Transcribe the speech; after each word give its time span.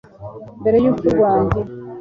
mbere 0.59 0.75
y'urupfu 0.79 1.07
rwanjye 1.15 1.59